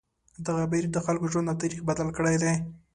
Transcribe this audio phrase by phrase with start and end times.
[0.45, 2.53] دغه بهیر د خلکو ژوند او تاریخ بدل کړی دی.